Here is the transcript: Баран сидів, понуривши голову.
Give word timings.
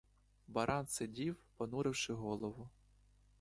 Баран 0.47 0.87
сидів, 0.87 1.35
понуривши 1.57 2.13
голову. 2.13 2.69